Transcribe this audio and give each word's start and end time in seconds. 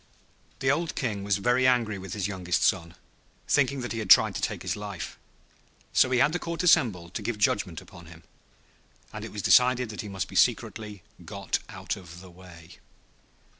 The 0.61 0.71
old 0.71 0.95
King 0.95 1.23
was 1.23 1.37
very 1.37 1.67
angry 1.67 1.99
with 1.99 2.13
his 2.13 2.27
youngest 2.27 2.63
son, 2.63 2.95
thinking 3.47 3.81
that 3.81 3.91
he 3.91 3.99
had 3.99 4.09
tried 4.09 4.33
to 4.33 4.41
take 4.41 4.63
his 4.63 4.75
life. 4.75 5.15
So 5.93 6.09
he 6.09 6.17
had 6.17 6.33
the 6.33 6.39
Court 6.39 6.63
assembled 6.63 7.13
to 7.13 7.21
give 7.21 7.37
judgment 7.37 7.81
upon 7.81 8.07
him, 8.07 8.23
and 9.13 9.23
it 9.23 9.31
was 9.31 9.43
decided 9.43 9.89
that 9.89 10.01
he 10.01 10.09
must 10.09 10.27
be 10.27 10.35
secretly 10.35 11.03
got 11.23 11.59
out 11.69 11.97
of 11.97 12.19
the 12.19 12.31
way. 12.31 12.79